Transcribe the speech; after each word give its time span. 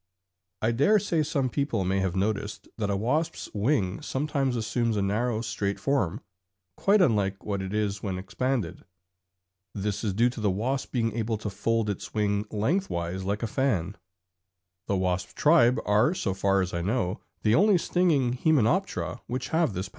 I 0.63 0.71
dare 0.71 0.97
say 0.97 1.21
some 1.21 1.47
people 1.47 1.83
may 1.83 1.99
have 1.99 2.15
noticed 2.15 2.67
that 2.79 2.89
a 2.89 2.97
wasp's 2.97 3.49
wing 3.53 4.01
sometimes 4.01 4.55
assumes 4.55 4.97
a 4.97 5.01
narrow 5.03 5.41
straight 5.41 5.79
form, 5.79 6.21
quite 6.75 7.03
unlike 7.03 7.45
what 7.45 7.61
it 7.61 7.71
is 7.71 8.01
when 8.01 8.17
expanded. 8.17 8.83
This 9.75 10.03
is 10.03 10.15
due 10.15 10.31
to 10.31 10.41
the 10.41 10.49
wasp 10.49 10.91
being 10.91 11.15
able 11.15 11.37
to 11.37 11.51
fold 11.51 11.87
its 11.87 12.15
wing 12.15 12.47
lengthwise 12.49 13.25
like 13.25 13.43
a 13.43 13.47
fan. 13.47 13.95
The 14.87 14.97
wasp 14.97 15.35
tribe 15.35 15.79
are, 15.85 16.15
so 16.15 16.33
far 16.33 16.61
as 16.61 16.73
I 16.73 16.81
know, 16.81 17.21
the 17.43 17.53
only 17.53 17.77
stinging 17.77 18.33
Hymenoptera 18.33 19.21
which 19.27 19.49
have 19.49 19.73
this 19.73 19.87
power. 19.87 19.89